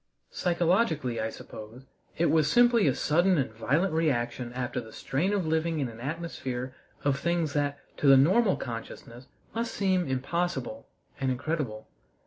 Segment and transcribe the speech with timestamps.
[0.31, 1.83] Psychologically, I suppose,
[2.17, 5.99] it was simply a sudden and violent reaction after the strain of living in an
[5.99, 10.87] atmosphere of things that to the normal consciousness must seem impossible
[11.19, 11.87] and incredible.